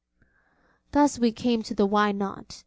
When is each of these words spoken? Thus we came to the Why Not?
Thus 0.93 1.19
we 1.19 1.31
came 1.31 1.61
to 1.61 1.75
the 1.75 1.85
Why 1.85 2.11
Not? 2.11 2.59